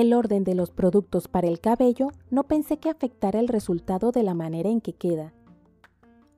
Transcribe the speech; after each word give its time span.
el 0.00 0.14
orden 0.14 0.44
de 0.44 0.54
los 0.54 0.70
productos 0.70 1.28
para 1.28 1.46
el 1.46 1.60
cabello 1.60 2.08
no 2.30 2.44
pensé 2.44 2.78
que 2.78 2.90
afectara 2.90 3.38
el 3.38 3.48
resultado 3.48 4.12
de 4.12 4.22
la 4.22 4.34
manera 4.34 4.68
en 4.68 4.80
que 4.80 4.92
queda. 4.92 5.32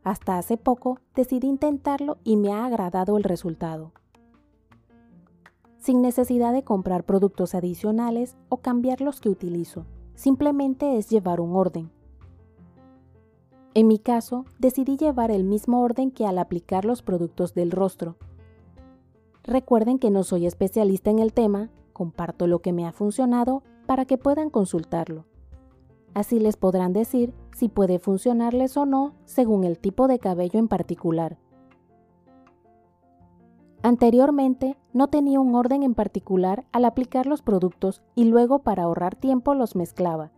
Hasta 0.04 0.36
hace 0.36 0.56
poco 0.56 0.98
decidí 1.14 1.46
intentarlo 1.46 2.18
y 2.24 2.36
me 2.36 2.52
ha 2.52 2.64
agradado 2.64 3.16
el 3.16 3.24
resultado. 3.24 3.92
Sin 5.78 6.02
necesidad 6.02 6.52
de 6.52 6.64
comprar 6.64 7.04
productos 7.04 7.54
adicionales 7.54 8.36
o 8.48 8.58
cambiar 8.58 9.00
los 9.00 9.20
que 9.20 9.28
utilizo, 9.28 9.86
simplemente 10.14 10.96
es 10.96 11.08
llevar 11.08 11.40
un 11.40 11.56
orden. 11.56 11.90
En 13.74 13.86
mi 13.86 13.98
caso, 13.98 14.44
decidí 14.58 14.96
llevar 14.96 15.30
el 15.30 15.44
mismo 15.44 15.80
orden 15.80 16.10
que 16.10 16.26
al 16.26 16.38
aplicar 16.38 16.84
los 16.84 17.02
productos 17.02 17.54
del 17.54 17.70
rostro. 17.70 18.16
Recuerden 19.44 19.98
que 19.98 20.10
no 20.10 20.24
soy 20.24 20.46
especialista 20.46 21.10
en 21.10 21.20
el 21.20 21.32
tema, 21.32 21.70
comparto 21.92 22.46
lo 22.46 22.60
que 22.60 22.72
me 22.72 22.86
ha 22.86 22.92
funcionado 22.92 23.62
para 23.86 24.04
que 24.04 24.18
puedan 24.18 24.50
consultarlo. 24.50 25.26
Así 26.14 26.38
les 26.38 26.56
podrán 26.56 26.92
decir 26.92 27.32
si 27.56 27.68
puede 27.68 27.98
funcionarles 27.98 28.76
o 28.76 28.86
no 28.86 29.14
según 29.24 29.64
el 29.64 29.78
tipo 29.78 30.08
de 30.08 30.18
cabello 30.18 30.58
en 30.58 30.68
particular. 30.68 31.38
Anteriormente 33.82 34.76
no 34.92 35.08
tenía 35.08 35.40
un 35.40 35.54
orden 35.54 35.82
en 35.82 35.94
particular 35.94 36.64
al 36.70 36.84
aplicar 36.84 37.26
los 37.26 37.42
productos 37.42 38.02
y 38.14 38.24
luego 38.24 38.60
para 38.60 38.84
ahorrar 38.84 39.16
tiempo 39.16 39.54
los 39.54 39.74
mezclaba. 39.74 40.30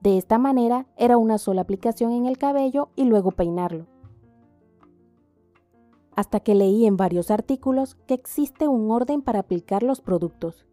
De 0.00 0.18
esta 0.18 0.38
manera 0.38 0.86
era 0.96 1.16
una 1.16 1.38
sola 1.38 1.62
aplicación 1.62 2.12
en 2.12 2.26
el 2.26 2.38
cabello 2.38 2.88
y 2.96 3.04
luego 3.04 3.30
peinarlo. 3.30 3.86
Hasta 6.16 6.40
que 6.40 6.54
leí 6.54 6.86
en 6.86 6.96
varios 6.96 7.30
artículos 7.30 7.94
que 8.06 8.14
existe 8.14 8.66
un 8.66 8.90
orden 8.90 9.22
para 9.22 9.40
aplicar 9.40 9.82
los 9.82 10.00
productos. 10.00 10.66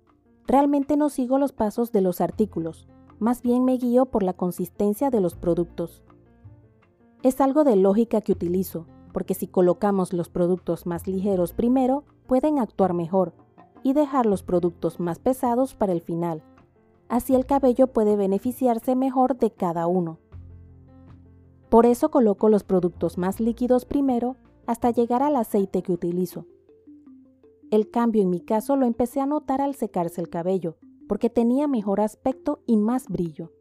Realmente 0.48 0.98
no 0.98 1.10
sigo 1.10 1.38
los 1.38 1.52
pasos 1.52 1.92
de 1.92 2.02
los 2.02 2.22
artículos, 2.22 2.88
más 3.20 3.42
bien 3.42 3.66
me 3.66 3.78
guío 3.78 4.06
por 4.06 4.24
la 4.24 4.34
consistencia 4.34 5.10
de 5.10 5.22
los 5.22 5.36
productos. 5.36 6.02
Es 7.24 7.40
algo 7.42 7.64
de 7.64 7.76
lógica 7.76 8.22
que 8.22 8.32
utilizo, 8.32 8.86
porque 9.12 9.34
si 9.34 9.48
colocamos 9.48 10.14
los 10.14 10.30
productos 10.30 10.86
más 10.86 11.08
ligeros 11.08 11.54
primero, 11.54 12.06
pueden 12.26 12.58
actuar 12.58 12.94
mejor, 12.94 13.34
y 13.84 13.94
dejar 13.94 14.26
los 14.26 14.44
productos 14.44 15.00
más 15.00 15.20
pesados 15.20 15.76
para 15.76 15.92
el 15.92 16.02
final. 16.02 16.42
Así 17.10 17.36
el 17.36 17.46
cabello 17.46 17.88
puede 17.88 18.16
beneficiarse 18.16 18.96
mejor 18.96 19.38
de 19.38 19.52
cada 19.52 19.88
uno. 19.88 20.20
Por 21.70 21.86
eso 21.86 22.12
coloco 22.12 22.50
los 22.50 22.64
productos 22.64 23.18
más 23.18 23.40
líquidos 23.40 23.86
primero 23.86 24.38
hasta 24.66 24.92
llegar 24.92 25.24
al 25.24 25.36
aceite 25.36 25.82
que 25.82 25.92
utilizo. 25.92 26.46
El 27.72 27.90
cambio 27.90 28.22
en 28.22 28.30
mi 28.30 28.40
caso 28.40 28.76
lo 28.76 28.86
empecé 28.86 29.20
a 29.20 29.26
notar 29.26 29.62
al 29.62 29.76
secarse 29.76 30.22
el 30.22 30.30
cabello, 30.30 30.78
porque 31.08 31.30
tenía 31.30 31.68
mejor 31.68 32.02
aspecto 32.02 32.62
y 32.66 32.78
más 32.78 33.08
brillo. 33.08 33.52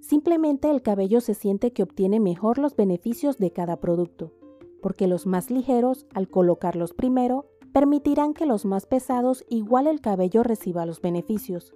Simplemente 0.00 0.70
el 0.70 0.82
cabello 0.82 1.20
se 1.20 1.34
siente 1.34 1.72
que 1.72 1.82
obtiene 1.82 2.20
mejor 2.20 2.58
los 2.58 2.76
beneficios 2.76 3.38
de 3.38 3.52
cada 3.52 3.80
producto, 3.80 4.32
porque 4.82 5.06
los 5.06 5.26
más 5.26 5.50
ligeros, 5.50 6.06
al 6.12 6.28
colocarlos 6.28 6.92
primero, 6.92 7.46
permitirán 7.72 8.34
que 8.34 8.46
los 8.46 8.64
más 8.64 8.86
pesados 8.86 9.44
igual 9.48 9.86
el 9.86 10.00
cabello 10.00 10.42
reciba 10.42 10.84
los 10.86 11.00
beneficios. 11.00 11.72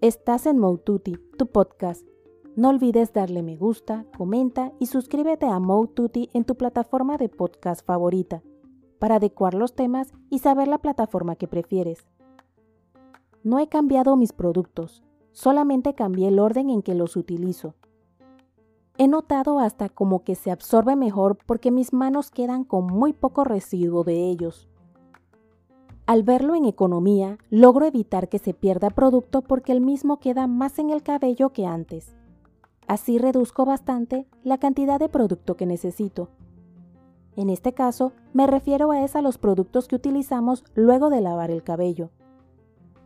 Estás 0.00 0.46
en 0.46 0.58
Moututi, 0.58 1.18
tu 1.36 1.46
podcast. 1.46 2.06
No 2.56 2.70
olvides 2.70 3.12
darle 3.12 3.44
me 3.44 3.56
gusta, 3.56 4.04
comenta 4.18 4.72
y 4.80 4.86
suscríbete 4.86 5.46
a 5.46 5.60
Moututi 5.60 6.30
en 6.34 6.44
tu 6.44 6.56
plataforma 6.56 7.16
de 7.16 7.28
podcast 7.28 7.86
favorita 7.86 8.42
para 8.98 9.16
adecuar 9.16 9.54
los 9.54 9.74
temas 9.74 10.12
y 10.30 10.40
saber 10.40 10.66
la 10.66 10.78
plataforma 10.78 11.36
que 11.36 11.46
prefieres. 11.46 12.06
No 13.44 13.60
he 13.60 13.68
cambiado 13.68 14.16
mis 14.16 14.32
productos, 14.32 15.04
solamente 15.30 15.94
cambié 15.94 16.28
el 16.28 16.40
orden 16.40 16.70
en 16.70 16.82
que 16.82 16.94
los 16.94 17.16
utilizo. 17.16 17.74
He 18.98 19.06
notado 19.06 19.60
hasta 19.60 19.88
como 19.88 20.24
que 20.24 20.34
se 20.34 20.50
absorbe 20.50 20.96
mejor 20.96 21.38
porque 21.46 21.70
mis 21.70 21.92
manos 21.92 22.32
quedan 22.32 22.64
con 22.64 22.86
muy 22.86 23.12
poco 23.12 23.44
residuo 23.44 24.02
de 24.02 24.28
ellos. 24.28 24.68
Al 26.04 26.24
verlo 26.24 26.56
en 26.56 26.64
economía, 26.64 27.38
logro 27.48 27.86
evitar 27.86 28.28
que 28.28 28.40
se 28.40 28.54
pierda 28.54 28.90
producto 28.90 29.40
porque 29.40 29.70
el 29.70 29.80
mismo 29.80 30.18
queda 30.18 30.48
más 30.48 30.80
en 30.80 30.90
el 30.90 31.04
cabello 31.04 31.50
que 31.50 31.64
antes. 31.64 32.16
Así 32.90 33.18
reduzco 33.18 33.64
bastante 33.64 34.26
la 34.42 34.58
cantidad 34.58 34.98
de 34.98 35.08
producto 35.08 35.56
que 35.56 35.64
necesito. 35.64 36.28
En 37.36 37.48
este 37.48 37.72
caso, 37.72 38.10
me 38.32 38.48
refiero 38.48 38.90
a, 38.90 39.04
es 39.04 39.14
a 39.14 39.22
los 39.22 39.38
productos 39.38 39.86
que 39.86 39.94
utilizamos 39.94 40.64
luego 40.74 41.08
de 41.08 41.20
lavar 41.20 41.52
el 41.52 41.62
cabello 41.62 42.10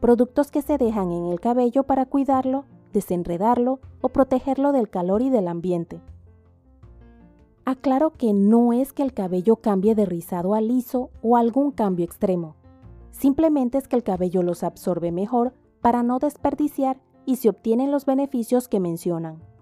productos 0.00 0.50
que 0.50 0.62
se 0.62 0.78
dejan 0.78 1.12
en 1.12 1.26
el 1.32 1.38
cabello 1.38 1.82
para 1.84 2.06
cuidarlo, 2.06 2.64
desenredarlo 2.94 3.80
o 4.00 4.08
protegerlo 4.08 4.72
del 4.72 4.88
calor 4.88 5.20
y 5.20 5.28
del 5.28 5.48
ambiente. 5.48 6.00
Aclaro 7.66 8.10
que 8.10 8.32
no 8.32 8.72
es 8.72 8.94
que 8.94 9.02
el 9.02 9.12
cabello 9.12 9.56
cambie 9.56 9.94
de 9.94 10.06
rizado 10.06 10.54
a 10.54 10.62
liso 10.62 11.10
o 11.22 11.36
algún 11.36 11.72
cambio 11.72 12.06
extremo. 12.06 12.54
Simplemente 13.12 13.76
es 13.78 13.88
que 13.88 13.96
el 13.96 14.02
cabello 14.02 14.42
los 14.42 14.62
absorbe 14.62 15.12
mejor 15.12 15.52
para 15.82 16.02
no 16.02 16.18
desperdiciar 16.18 17.00
y 17.26 17.36
se 17.36 17.50
obtienen 17.50 17.90
los 17.90 18.06
beneficios 18.06 18.66
que 18.68 18.80
mencionan. 18.80 19.53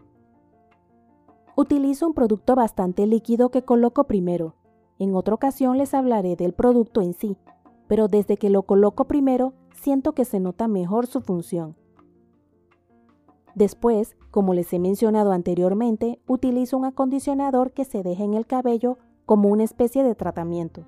Utilizo 1.54 2.06
un 2.06 2.14
producto 2.14 2.54
bastante 2.54 3.06
líquido 3.06 3.50
que 3.50 3.62
coloco 3.62 4.04
primero. 4.04 4.54
En 4.98 5.14
otra 5.14 5.34
ocasión 5.34 5.76
les 5.76 5.92
hablaré 5.92 6.34
del 6.34 6.54
producto 6.54 7.02
en 7.02 7.12
sí, 7.12 7.36
pero 7.88 8.08
desde 8.08 8.38
que 8.38 8.48
lo 8.48 8.62
coloco 8.62 9.04
primero 9.04 9.52
siento 9.74 10.12
que 10.12 10.24
se 10.24 10.40
nota 10.40 10.66
mejor 10.66 11.06
su 11.06 11.20
función. 11.20 11.76
Después, 13.54 14.16
como 14.30 14.54
les 14.54 14.72
he 14.72 14.78
mencionado 14.78 15.32
anteriormente, 15.32 16.20
utilizo 16.26 16.78
un 16.78 16.86
acondicionador 16.86 17.72
que 17.72 17.84
se 17.84 18.02
deja 18.02 18.24
en 18.24 18.32
el 18.32 18.46
cabello 18.46 18.96
como 19.26 19.48
una 19.48 19.64
especie 19.64 20.04
de 20.04 20.14
tratamiento. 20.14 20.86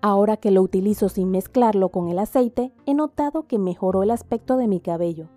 Ahora 0.00 0.36
que 0.36 0.50
lo 0.50 0.62
utilizo 0.62 1.08
sin 1.08 1.30
mezclarlo 1.30 1.90
con 1.90 2.08
el 2.08 2.18
aceite, 2.18 2.72
he 2.86 2.94
notado 2.94 3.46
que 3.46 3.60
mejoró 3.60 4.02
el 4.02 4.10
aspecto 4.10 4.56
de 4.56 4.66
mi 4.66 4.80
cabello. 4.80 5.28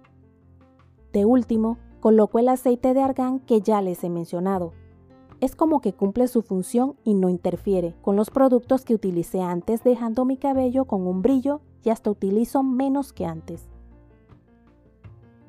De 1.13 1.23
último, 1.23 1.77
coloco 2.05 2.37
el 2.37 2.49
aceite 2.49 2.93
de 2.93 3.01
argán 3.01 3.39
que 3.39 3.61
ya 3.61 3.81
les 3.81 4.03
he 4.03 4.11
mencionado. 4.11 4.73
Es 5.41 5.55
como 5.55 5.81
que 5.81 5.93
cumple 5.93 6.27
su 6.27 6.43
función 6.43 6.93
y 7.03 7.15
no 7.15 7.29
interfiere 7.29 7.95
con 8.03 8.15
los 8.15 8.29
productos 8.29 8.85
que 8.85 8.93
utilicé 8.93 9.41
antes 9.41 9.83
dejando 9.83 10.23
mi 10.23 10.37
cabello 10.37 10.85
con 10.85 11.07
un 11.07 11.23
brillo 11.23 11.61
y 11.83 11.89
hasta 11.89 12.11
utilizo 12.11 12.61
menos 12.61 13.11
que 13.11 13.25
antes. 13.25 13.67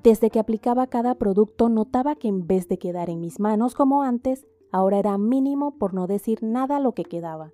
Desde 0.02 0.30
que 0.30 0.38
aplicaba 0.38 0.86
cada 0.86 1.16
producto 1.16 1.68
notaba 1.68 2.14
que 2.14 2.28
en 2.28 2.46
vez 2.46 2.68
de 2.68 2.78
quedar 2.78 3.10
en 3.10 3.20
mis 3.20 3.38
manos 3.38 3.74
como 3.74 4.02
antes, 4.02 4.46
ahora 4.72 4.98
era 4.98 5.18
mínimo 5.18 5.72
por 5.72 5.92
no 5.92 6.06
decir 6.06 6.42
nada 6.42 6.80
lo 6.80 6.92
que 6.92 7.04
quedaba. 7.04 7.52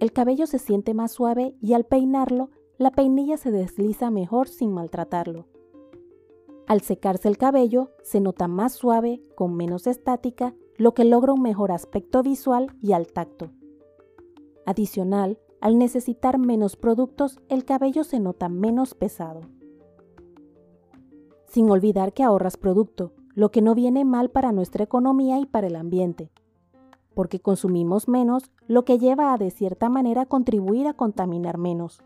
El 0.00 0.12
cabello 0.12 0.48
se 0.48 0.58
siente 0.58 0.94
más 0.94 1.12
suave 1.12 1.54
y 1.60 1.74
al 1.74 1.84
peinarlo, 1.84 2.50
la 2.76 2.90
peinilla 2.90 3.36
se 3.36 3.52
desliza 3.52 4.10
mejor 4.10 4.48
sin 4.48 4.72
maltratarlo. 4.72 5.46
Al 6.66 6.80
secarse 6.80 7.28
el 7.28 7.36
cabello, 7.36 7.90
se 8.02 8.20
nota 8.20 8.48
más 8.48 8.72
suave, 8.72 9.22
con 9.34 9.54
menos 9.54 9.86
estática, 9.86 10.54
lo 10.76 10.94
que 10.94 11.04
logra 11.04 11.32
un 11.32 11.42
mejor 11.42 11.70
aspecto 11.70 12.22
visual 12.22 12.74
y 12.80 12.92
al 12.92 13.06
tacto. 13.08 13.50
Adicional, 14.64 15.38
al 15.60 15.78
necesitar 15.78 16.38
menos 16.38 16.76
productos, 16.76 17.38
el 17.48 17.64
cabello 17.64 18.02
se 18.02 18.18
nota 18.18 18.48
menos 18.48 18.94
pesado. 18.94 19.42
Sin 21.46 21.70
olvidar 21.70 22.12
que 22.14 22.22
ahorras 22.22 22.56
producto, 22.56 23.12
lo 23.34 23.50
que 23.50 23.62
no 23.62 23.74
viene 23.74 24.04
mal 24.04 24.30
para 24.30 24.52
nuestra 24.52 24.84
economía 24.84 25.38
y 25.38 25.46
para 25.46 25.66
el 25.66 25.76
ambiente, 25.76 26.30
porque 27.14 27.40
consumimos 27.40 28.08
menos, 28.08 28.50
lo 28.66 28.84
que 28.84 28.98
lleva 28.98 29.32
a 29.32 29.38
de 29.38 29.50
cierta 29.50 29.88
manera 29.88 30.26
contribuir 30.26 30.86
a 30.86 30.94
contaminar 30.94 31.58
menos. 31.58 32.02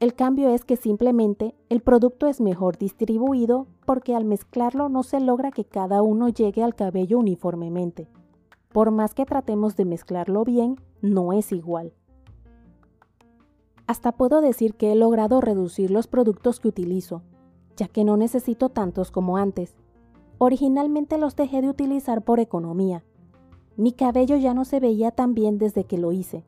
El 0.00 0.14
cambio 0.14 0.50
es 0.50 0.64
que 0.64 0.76
simplemente 0.76 1.56
el 1.68 1.80
producto 1.80 2.28
es 2.28 2.40
mejor 2.40 2.78
distribuido 2.78 3.66
porque 3.84 4.14
al 4.14 4.24
mezclarlo 4.24 4.88
no 4.88 5.02
se 5.02 5.18
logra 5.18 5.50
que 5.50 5.64
cada 5.64 6.02
uno 6.02 6.28
llegue 6.28 6.62
al 6.62 6.76
cabello 6.76 7.18
uniformemente. 7.18 8.08
Por 8.72 8.92
más 8.92 9.12
que 9.12 9.26
tratemos 9.26 9.74
de 9.74 9.84
mezclarlo 9.84 10.44
bien, 10.44 10.76
no 11.02 11.32
es 11.32 11.50
igual. 11.50 11.94
Hasta 13.88 14.12
puedo 14.12 14.40
decir 14.40 14.74
que 14.74 14.92
he 14.92 14.94
logrado 14.94 15.40
reducir 15.40 15.90
los 15.90 16.06
productos 16.06 16.60
que 16.60 16.68
utilizo, 16.68 17.22
ya 17.76 17.88
que 17.88 18.04
no 18.04 18.16
necesito 18.16 18.68
tantos 18.68 19.10
como 19.10 19.36
antes. 19.36 19.74
Originalmente 20.38 21.18
los 21.18 21.34
dejé 21.34 21.60
de 21.60 21.70
utilizar 21.70 22.22
por 22.22 22.38
economía. 22.38 23.02
Mi 23.76 23.90
cabello 23.90 24.36
ya 24.36 24.54
no 24.54 24.64
se 24.64 24.78
veía 24.78 25.10
tan 25.10 25.34
bien 25.34 25.58
desde 25.58 25.82
que 25.82 25.98
lo 25.98 26.12
hice. 26.12 26.44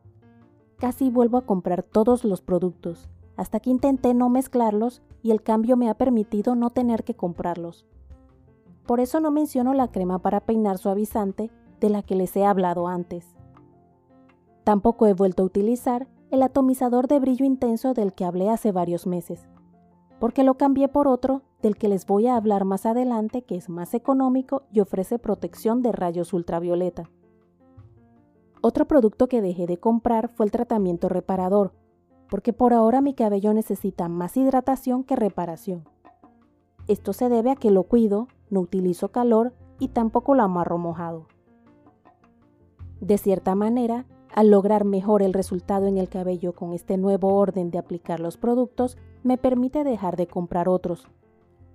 Casi 0.76 1.10
vuelvo 1.10 1.36
a 1.38 1.46
comprar 1.46 1.82
todos 1.82 2.24
los 2.24 2.42
productos, 2.42 3.08
hasta 3.40 3.58
que 3.58 3.70
intenté 3.70 4.12
no 4.12 4.28
mezclarlos 4.28 5.00
y 5.22 5.30
el 5.30 5.42
cambio 5.42 5.78
me 5.78 5.88
ha 5.88 5.94
permitido 5.94 6.56
no 6.56 6.68
tener 6.68 7.04
que 7.04 7.14
comprarlos. 7.14 7.86
Por 8.86 9.00
eso 9.00 9.18
no 9.18 9.30
menciono 9.30 9.72
la 9.72 9.88
crema 9.88 10.18
para 10.18 10.40
peinar 10.40 10.76
suavizante 10.76 11.50
de 11.80 11.88
la 11.88 12.02
que 12.02 12.16
les 12.16 12.36
he 12.36 12.44
hablado 12.44 12.86
antes. 12.86 13.34
Tampoco 14.62 15.06
he 15.06 15.14
vuelto 15.14 15.42
a 15.42 15.46
utilizar 15.46 16.06
el 16.30 16.42
atomizador 16.42 17.08
de 17.08 17.18
brillo 17.18 17.46
intenso 17.46 17.94
del 17.94 18.12
que 18.12 18.26
hablé 18.26 18.50
hace 18.50 18.72
varios 18.72 19.06
meses, 19.06 19.48
porque 20.18 20.44
lo 20.44 20.58
cambié 20.58 20.88
por 20.88 21.08
otro 21.08 21.40
del 21.62 21.78
que 21.78 21.88
les 21.88 22.04
voy 22.04 22.26
a 22.26 22.36
hablar 22.36 22.66
más 22.66 22.84
adelante 22.84 23.40
que 23.40 23.56
es 23.56 23.70
más 23.70 23.94
económico 23.94 24.64
y 24.70 24.80
ofrece 24.80 25.18
protección 25.18 25.80
de 25.80 25.92
rayos 25.92 26.34
ultravioleta. 26.34 27.08
Otro 28.60 28.86
producto 28.86 29.28
que 29.28 29.40
dejé 29.40 29.66
de 29.66 29.78
comprar 29.78 30.28
fue 30.28 30.44
el 30.44 30.52
tratamiento 30.52 31.08
reparador, 31.08 31.72
porque 32.30 32.52
por 32.52 32.72
ahora 32.72 33.00
mi 33.00 33.14
cabello 33.14 33.52
necesita 33.52 34.08
más 34.08 34.36
hidratación 34.36 35.04
que 35.04 35.16
reparación. 35.16 35.84
Esto 36.86 37.12
se 37.12 37.28
debe 37.28 37.50
a 37.50 37.56
que 37.56 37.70
lo 37.70 37.82
cuido, 37.82 38.28
no 38.48 38.60
utilizo 38.60 39.08
calor 39.08 39.52
y 39.78 39.88
tampoco 39.88 40.34
lo 40.34 40.42
amarro 40.42 40.78
mojado. 40.78 41.26
De 43.00 43.18
cierta 43.18 43.54
manera, 43.54 44.06
al 44.34 44.50
lograr 44.50 44.84
mejor 44.84 45.22
el 45.22 45.32
resultado 45.32 45.86
en 45.86 45.98
el 45.98 46.08
cabello 46.08 46.54
con 46.54 46.72
este 46.72 46.96
nuevo 46.96 47.34
orden 47.34 47.70
de 47.70 47.78
aplicar 47.78 48.20
los 48.20 48.36
productos, 48.36 48.96
me 49.22 49.38
permite 49.38 49.84
dejar 49.84 50.16
de 50.16 50.26
comprar 50.26 50.68
otros, 50.68 51.08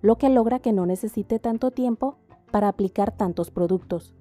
lo 0.01 0.17
que 0.17 0.29
logra 0.29 0.59
que 0.59 0.71
no 0.71 0.85
necesite 0.85 1.39
tanto 1.39 1.71
tiempo 1.71 2.15
para 2.51 2.69
aplicar 2.69 3.11
tantos 3.11 3.51
productos. 3.51 4.13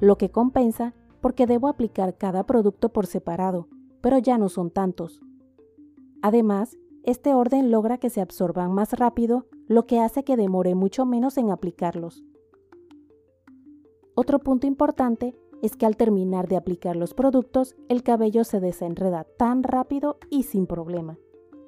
Lo 0.00 0.16
que 0.16 0.30
compensa 0.30 0.94
porque 1.20 1.46
debo 1.46 1.68
aplicar 1.68 2.16
cada 2.16 2.44
producto 2.44 2.90
por 2.90 3.06
separado, 3.06 3.66
pero 4.00 4.18
ya 4.18 4.38
no 4.38 4.48
son 4.48 4.70
tantos. 4.70 5.20
Además, 6.22 6.76
este 7.04 7.34
orden 7.34 7.70
logra 7.70 7.98
que 7.98 8.10
se 8.10 8.20
absorban 8.20 8.72
más 8.72 8.92
rápido, 8.92 9.46
lo 9.66 9.86
que 9.86 10.00
hace 10.00 10.24
que 10.24 10.36
demore 10.36 10.74
mucho 10.74 11.06
menos 11.06 11.38
en 11.38 11.50
aplicarlos. 11.50 12.24
Otro 14.14 14.40
punto 14.40 14.66
importante 14.66 15.36
es 15.62 15.76
que 15.76 15.86
al 15.86 15.96
terminar 15.96 16.48
de 16.48 16.56
aplicar 16.56 16.96
los 16.96 17.14
productos, 17.14 17.76
el 17.88 18.02
cabello 18.02 18.44
se 18.44 18.60
desenreda 18.60 19.24
tan 19.24 19.62
rápido 19.62 20.18
y 20.30 20.44
sin 20.44 20.66
problema, 20.66 21.18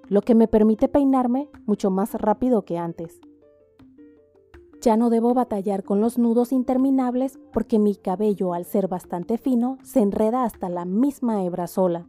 lo 0.09 0.23
que 0.23 0.35
me 0.35 0.49
permite 0.49 0.89
peinarme 0.89 1.49
mucho 1.67 1.91
más 1.91 2.15
rápido 2.15 2.65
que 2.65 2.79
antes. 2.79 3.21
Ya 4.81 4.97
no 4.97 5.11
debo 5.11 5.35
batallar 5.35 5.85
con 5.85 6.01
los 6.01 6.19
nudos 6.19 6.53
interminables 6.53 7.39
porque 7.53 7.79
mi 7.79 7.97
cabello, 7.97 8.55
al 8.55 8.65
ser 8.65 8.89
bastante 8.89 9.37
fino, 9.37 9.79
se 9.83 10.01
enreda 10.01 10.45
hasta 10.45 10.69
la 10.71 10.87
misma 10.87 11.45
hebra 11.45 11.67
sola. 11.67 12.09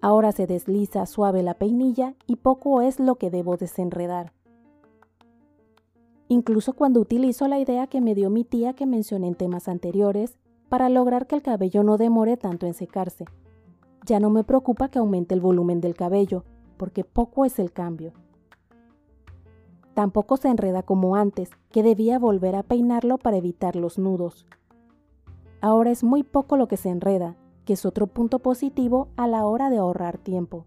Ahora 0.00 0.32
se 0.32 0.46
desliza 0.46 1.06
suave 1.06 1.42
la 1.42 1.54
peinilla 1.54 2.14
y 2.26 2.36
poco 2.36 2.82
es 2.82 3.00
lo 3.00 3.16
que 3.16 3.30
debo 3.30 3.56
desenredar. 3.56 4.32
Incluso 6.28 6.74
cuando 6.74 7.00
utilizo 7.00 7.48
la 7.48 7.58
idea 7.58 7.86
que 7.86 8.00
me 8.00 8.14
dio 8.14 8.30
mi 8.30 8.44
tía 8.44 8.74
que 8.74 8.86
mencioné 8.86 9.28
en 9.28 9.34
temas 9.34 9.66
anteriores, 9.66 10.38
para 10.68 10.88
lograr 10.88 11.26
que 11.26 11.34
el 11.34 11.42
cabello 11.42 11.82
no 11.82 11.96
demore 11.96 12.36
tanto 12.36 12.66
en 12.66 12.74
secarse. 12.74 13.24
Ya 14.04 14.20
no 14.20 14.30
me 14.30 14.44
preocupa 14.44 14.90
que 14.90 14.98
aumente 14.98 15.34
el 15.34 15.40
volumen 15.40 15.80
del 15.80 15.94
cabello, 15.94 16.44
porque 16.76 17.04
poco 17.04 17.44
es 17.44 17.58
el 17.58 17.72
cambio. 17.72 18.12
Tampoco 19.94 20.36
se 20.36 20.48
enreda 20.48 20.82
como 20.82 21.16
antes, 21.16 21.50
que 21.70 21.82
debía 21.82 22.18
volver 22.18 22.54
a 22.54 22.62
peinarlo 22.62 23.18
para 23.18 23.38
evitar 23.38 23.74
los 23.76 23.98
nudos. 23.98 24.46
Ahora 25.60 25.90
es 25.90 26.04
muy 26.04 26.22
poco 26.22 26.56
lo 26.56 26.68
que 26.68 26.76
se 26.76 26.90
enreda, 26.90 27.34
que 27.68 27.74
es 27.74 27.84
otro 27.84 28.06
punto 28.06 28.38
positivo 28.38 29.08
a 29.16 29.28
la 29.28 29.44
hora 29.44 29.68
de 29.68 29.76
ahorrar 29.76 30.16
tiempo. 30.16 30.64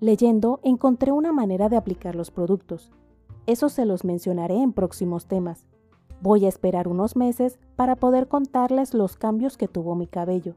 Leyendo 0.00 0.60
encontré 0.62 1.12
una 1.12 1.30
manera 1.30 1.68
de 1.68 1.76
aplicar 1.76 2.14
los 2.14 2.30
productos. 2.30 2.90
Eso 3.44 3.68
se 3.68 3.84
los 3.84 4.02
mencionaré 4.02 4.62
en 4.62 4.72
próximos 4.72 5.26
temas. 5.26 5.66
Voy 6.22 6.46
a 6.46 6.48
esperar 6.48 6.88
unos 6.88 7.16
meses 7.16 7.58
para 7.76 7.96
poder 7.96 8.28
contarles 8.28 8.94
los 8.94 9.16
cambios 9.16 9.58
que 9.58 9.68
tuvo 9.68 9.94
mi 9.94 10.06
cabello. 10.06 10.54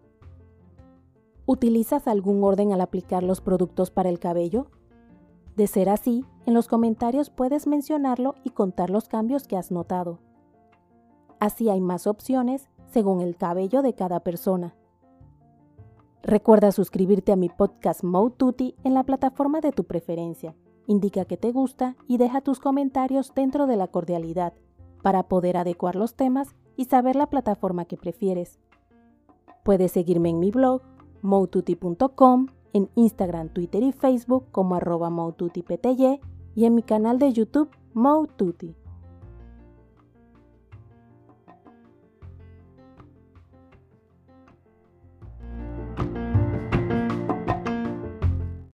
¿Utilizas 1.46 2.08
algún 2.08 2.42
orden 2.42 2.72
al 2.72 2.80
aplicar 2.80 3.22
los 3.22 3.42
productos 3.42 3.92
para 3.92 4.08
el 4.08 4.18
cabello? 4.18 4.68
De 5.58 5.68
ser 5.68 5.90
así, 5.90 6.24
en 6.46 6.54
los 6.54 6.70
comentarios 6.70 7.30
puedes 7.30 7.68
mencionarlo 7.68 8.36
y 8.46 8.52
contar 8.52 8.90
los 8.90 9.10
cambios 9.10 9.46
que 9.46 9.58
has 9.58 9.72
notado. 9.72 10.20
Así 11.42 11.68
hay 11.70 11.82
más 11.82 12.08
opciones 12.08 12.70
según 12.94 13.22
el 13.22 13.36
cabello 13.36 13.82
de 13.82 13.94
cada 13.96 14.20
persona. 14.20 14.76
Recuerda 16.22 16.72
suscribirte 16.72 17.32
a 17.32 17.36
mi 17.36 17.50
podcast 17.50 18.04
Tutti 18.38 18.76
en 18.84 18.94
la 18.94 19.04
plataforma 19.04 19.60
de 19.62 19.72
tu 19.72 19.84
preferencia. 19.84 20.56
Indica 20.86 21.26
que 21.26 21.36
te 21.36 21.52
gusta 21.52 21.96
y 22.08 22.18
deja 22.18 22.42
tus 22.42 22.60
comentarios 22.60 23.34
dentro 23.34 23.66
de 23.68 23.78
la 23.78 23.88
cordialidad 23.88 24.54
para 25.02 25.24
poder 25.24 25.58
adecuar 25.58 25.96
los 25.96 26.16
temas 26.16 26.56
y 26.78 26.86
saber 26.86 27.16
la 27.16 27.28
plataforma 27.28 27.86
que 27.86 27.98
prefieres. 27.98 28.60
Puedes 29.64 29.92
seguirme 29.92 30.30
en 30.30 30.40
mi 30.40 30.52
blog, 30.52 30.82
moututi.com, 31.22 32.48
en 32.74 32.90
Instagram, 32.96 33.50
Twitter 33.50 33.82
y 33.82 33.92
Facebook 33.92 34.46
como 34.52 34.76
arroba 34.76 35.10
y 36.56 36.66
en 36.66 36.76
mi 36.76 36.84
canal 36.84 37.18
de 37.18 37.34
YouTube 37.34 37.70
Moututi. 37.94 38.76